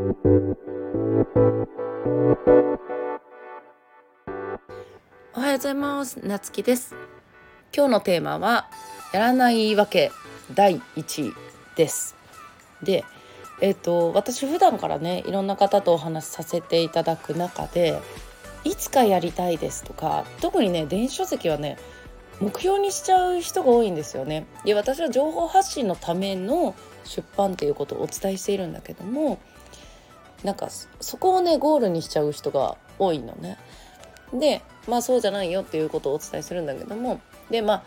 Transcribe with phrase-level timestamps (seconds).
[0.00, 0.02] お
[5.38, 6.26] はようございます。
[6.26, 6.94] なつきです。
[7.76, 8.70] 今日のテーマは
[9.12, 10.10] やらない言い訳
[10.54, 11.34] 第1位
[11.76, 12.16] です。
[12.82, 13.04] で
[13.60, 18.00] えっ、ー、と私普段からねいろんな方とお話しさせていただく中で
[18.64, 21.76] いつかやりたいですとか特にね電子書籍はね
[22.40, 24.46] 目標にしちゃう人が多いんですよね。
[24.64, 26.74] で私は情報発信のための
[27.04, 29.38] 出版っていうことをお伝えしているんだけども
[30.44, 30.68] なんか
[31.00, 33.58] そこをねゴールにしちゃう人が多いのね。
[34.32, 37.20] でまあそうじゃないよっていうことをお伝えするんだけども。
[37.50, 37.82] でまあ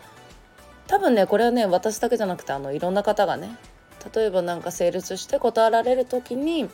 [0.86, 3.56] 多分ねこれはね私だけじゃなくてあのいろんな方がね
[4.14, 6.68] 例えばなんかセールスして断られる時に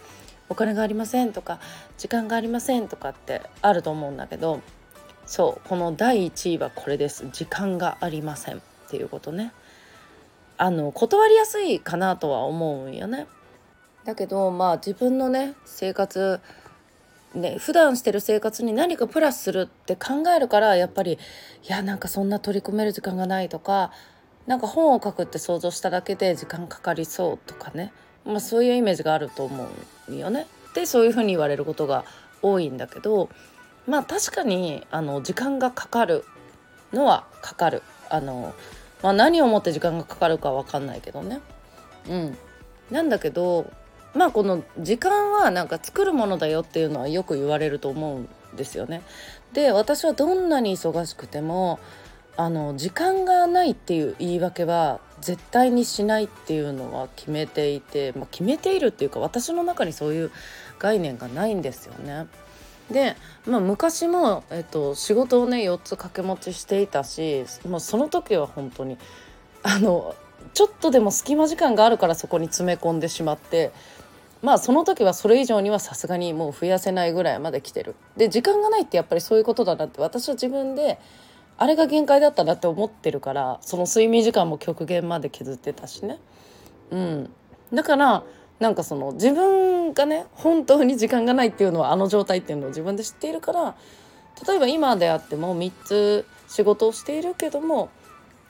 [0.48, 1.60] お金がありませんとか
[1.96, 4.60] 時間がありませんとかってあると思うんだけど
[5.26, 7.24] そうこの第1位はこれです。
[7.30, 8.60] 時間がありませんっ
[8.90, 9.52] ていうことね。
[10.58, 13.28] あの断りやすいかなとは思うんよね。
[14.04, 16.40] だけどまあ自分のね生活
[17.34, 21.18] ね普段してる生活に何かプラスするって考えるからやっぱりい
[21.68, 23.92] やなんかそんな取り組める時間がないとか
[24.46, 27.92] なんか本を書くって想像しただけで時間かかりそうとかね、
[28.24, 29.68] まあ、そういうイメージがあると思
[30.08, 30.46] うよね。
[30.74, 32.04] でそういうふうに言われることが
[32.42, 33.28] 多いんだけど
[33.86, 36.24] まあ確かにあの時間がかかる
[36.92, 37.82] のはかかる。
[38.08, 38.54] あの、
[39.02, 41.40] まあ、何をもって時間がかかるか分かんないけどね。
[42.08, 42.38] うん。
[42.90, 43.70] なんだけど
[44.14, 49.02] まあこの時間はなんか作るものだよっていうのはよく言われると思うんですよね。
[49.52, 51.78] で私はどんなに忙しくても
[52.36, 60.30] あの時間がないっていう言い訳は絶対にしないっていうのは決めていて、まあ、決めているっていうか私の中にそういう
[60.78, 62.26] 概念がないんですよね。
[62.90, 63.16] で、
[63.46, 68.96] まあ、昔も、えっと、仕事をね4つ掛け持ちしていたし、まあ、その時は本当に
[69.62, 70.14] あの
[70.54, 73.72] ちょっとでも隙間時間があるからそこに詰め込んでしまって
[74.42, 77.94] まあその時はそれ以上にはさすがにもう増やせないぐらいまで来てる。
[78.16, 80.98] で時間がないってやっぱりそういうことだなって私は自分で
[81.58, 86.18] あれが限界だったなって思ってるからその睡眠時間も極限まで削ってたしね。
[86.90, 87.30] うん、
[87.72, 88.24] だから
[88.58, 93.74] なんかその自分がね本当に時間がないっていうのはあの状態っていうのを自分で知っているから
[94.46, 97.90] 例えば今であっても3つ仕事をしているけども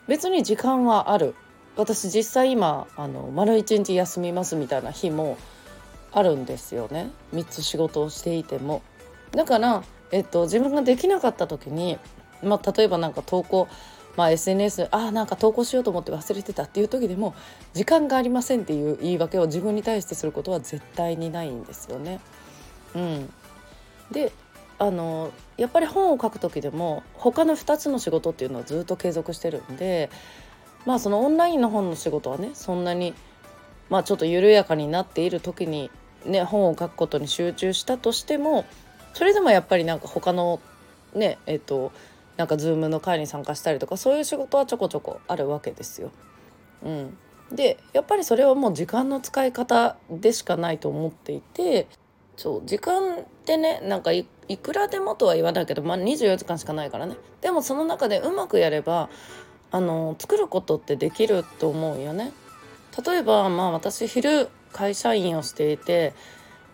[0.07, 1.35] 別に時間はある
[1.77, 5.37] 私実際今あの丸一日休みますみたいな日も
[6.11, 8.81] あるんですよね3つ仕事をしていても。
[9.31, 11.97] だから、えっと、自分ができなかった時に、
[12.43, 13.67] まあ、例えば何か投稿
[14.17, 17.33] まあ、SNS ああなんか投稿しようと思って忘れてたっていう時でも
[17.73, 22.19] 時間がありませんっていう言い訳を自分に対してすることは絶対にないんですよね。
[22.93, 23.33] うん、
[24.11, 24.33] で
[24.79, 30.09] あのやっぱり本を書く時でも他の2つの仕事っていうのはずっと継続してるんで
[30.85, 33.13] まあそのオンラインの本の仕事はねそんなに
[33.91, 35.91] まあちょっと緩やかになっている時に
[36.25, 38.65] ね本を書くことに集中したとしても
[39.13, 40.59] それでもやっぱりなんか他の
[41.13, 41.91] ねえっと
[42.37, 46.11] なんか Zoom の会に参加したりとかそういう仕事はちょこちょこあるわけですよ。
[46.83, 47.17] うん、
[47.51, 51.87] でやっぱりそれはもう時間の使い方でしかないと思っていて
[52.37, 54.25] そう時間ってねなんかい
[54.61, 59.09] くらでもとは言わないけど、まあ、24時間しかないからねでもその中でうまくやれば
[59.69, 62.31] あの作ることってできると思うよね。
[63.05, 66.13] 例えばまあ私昼会社員をしていて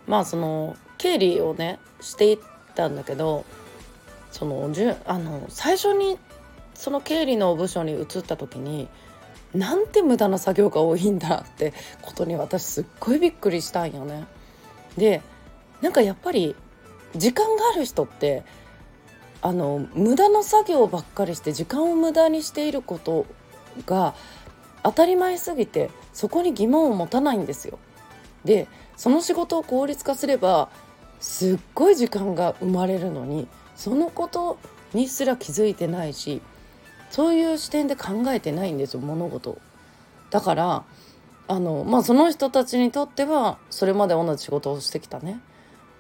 [0.08, 2.40] まあその経理をねしていっ
[2.76, 3.46] たんだけど
[4.32, 6.18] そのじゅあの最初に
[6.74, 8.88] その経理の部署に移った時に
[9.54, 14.26] なんて無駄な作業が多いんだってことに私すっごいびっくりしたんよね。
[14.98, 15.22] で
[15.82, 16.56] なんかやっぱり
[17.16, 18.44] 時間がある人って
[19.42, 23.26] あの無駄な作業ばっかりして時間を無駄にしていること
[23.86, 24.16] が
[24.84, 27.80] 当たり前すぎてそこに疑問を持たないんですよ。
[28.46, 30.70] でその仕事を効率化すれば
[31.20, 34.58] すっごい時間が生まれるのにそのこと
[34.94, 36.42] にすら気づいてないし
[37.10, 39.58] そういう視点で考えてないんですよ物事
[40.30, 40.84] だから
[41.48, 45.40] あのまあその人たちにとってはそれまで同じ仕事をしてきたね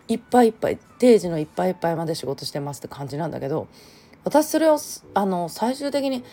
[0.08, 3.68] いっぱいいっぱい定時のいっぱいいっぱいまで仕事してますって感じなんだけど
[4.24, 4.78] 私それを
[5.14, 6.24] あの最終的に、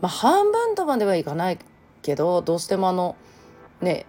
[0.00, 1.58] まあ、半分とまではいかない
[2.08, 3.16] けどどうしてもあの
[3.82, 4.06] ね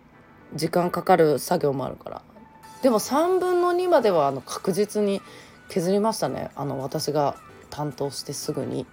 [0.56, 2.22] 時間かかる作業もあるから。
[2.82, 5.22] でも3分の2まではあの確実に
[5.68, 6.50] 削りましたね。
[6.56, 7.36] あの私が
[7.70, 8.86] 担当してすぐに。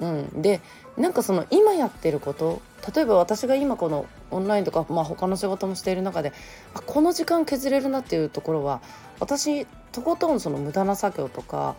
[0.00, 0.60] うん、で
[0.96, 2.60] なんかその今やってること
[2.92, 6.32] 例えば私が今このオンラインとか、まあ、他の仕事もしている中で
[6.74, 8.80] あこの時間削れるなっていうところは
[9.20, 11.76] 私とことんその無駄な作業とか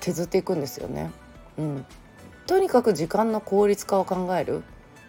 [0.00, 1.10] 削っていくんですよね。
[1.58, 1.84] うん、
[2.46, 4.62] とにかく時間の効率化を考える。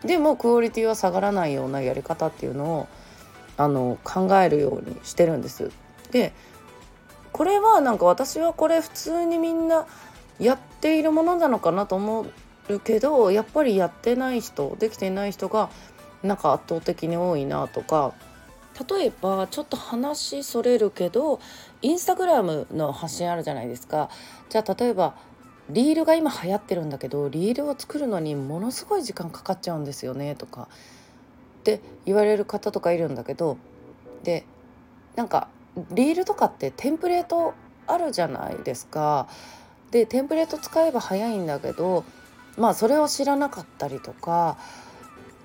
[0.04, 2.88] でもクオリティは下がらないようなやり方っていうのを
[3.58, 5.72] あの考えるようにしてるんです。
[6.12, 6.34] で
[7.32, 9.86] これはなんか私はこれ普通にみんな
[10.40, 12.26] やっているものなのかなと思
[12.70, 15.70] うけどやっぱりやってない人できてない人が
[16.24, 18.14] なんか圧倒的に多いなとか
[18.90, 21.40] 例えばちょっと話それるけど
[21.82, 24.10] インスタグラムの発信あるじゃないですか
[24.50, 25.16] じゃあ例えば
[25.74, 30.68] リールが今流行ってるんだけどリールを作るのにものすごい時間かかっちゃうんですよねとか
[31.60, 33.58] って言われる方とかいるんだけど
[34.24, 34.46] で
[35.16, 35.48] なんか
[35.92, 37.54] リールとかってテンプレート
[37.88, 39.28] あるじゃないですか。
[39.92, 42.06] でテンプレート使えば早いんだけど
[42.58, 44.58] まあそれを知らなかったりとか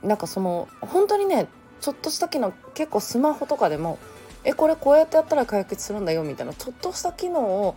[0.02, 1.48] なんかその本当にね
[1.80, 3.98] ちょっとした機能結構スマホとかでも
[4.44, 7.74] えこれこうやってやったら解決するんだよみたいなちょっとした機能を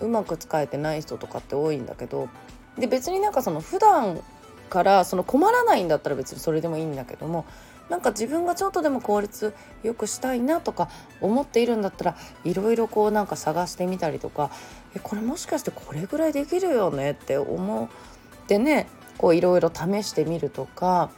[0.00, 2.28] うまく使えてない人とかって多いんだけど
[2.78, 4.20] で別になんかその普段
[4.68, 7.44] からその困らないんだったら別にそれでもいいんだけども
[7.88, 10.90] なんか自分がちょっとでも効率よくしたいなとか
[11.22, 14.50] 思っているんだったらいろいろこうなんか探してみたりとか
[14.94, 21.10] えこれもしかしてこれぐらいできるよねって思ってねこういろいろ試してみるとか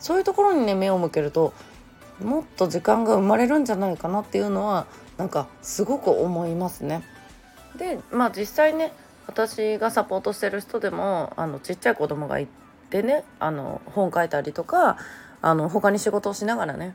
[0.00, 1.54] そういうところにね目を向けると
[2.20, 4.86] もっと時間が生まれるんじゃないかなっていうのは
[5.16, 7.04] なんかすごく思いますね。
[7.76, 8.92] でまあ実際ね
[9.26, 12.48] 私がサポートしてる人でもあのちっちゃい子供がい
[12.90, 14.98] てねあの本書いたりとか
[15.40, 16.94] あの他に仕事をしながらね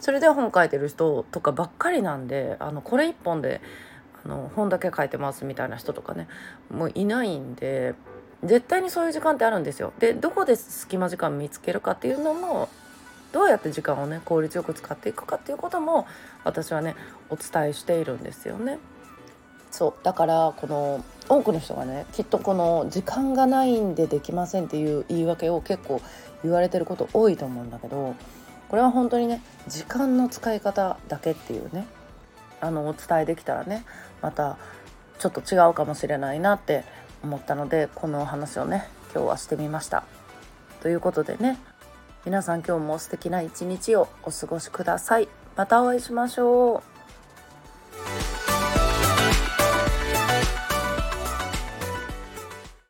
[0.00, 3.60] それで本書いてる人とかばっかりなんであのこれ一本で
[4.24, 6.28] あの本だけ書いてますみたいな人とかね
[6.70, 7.94] もういないんで
[8.42, 9.92] 絶対にそういう時間ってあるんですよ。
[9.98, 12.68] でどこで隙間時間見つけるかっていうのも
[13.32, 16.06] どうやって時間をね効率よく使っていくかっていうことも
[16.44, 16.94] 私はね
[17.30, 18.78] お伝えしているんですよね。
[19.74, 26.00] そうだからこの多くの人がねきっとこの時間がないんでできませんっていう言い訳を結構
[26.44, 28.14] 言われてること多いと思うんだけど
[28.68, 31.88] これは本当にね時間の使い方だけっていうね
[32.60, 33.84] あのお伝えできたらね
[34.22, 34.58] また
[35.18, 36.84] ちょっと違うかもしれないなって
[37.24, 40.04] 思ったのでこのお話をね今日はしてみました。
[40.82, 41.58] ということでね
[42.24, 45.28] 皆さん今日も素敵な一日をお過ごしください。
[45.56, 46.93] またお会いしましょう。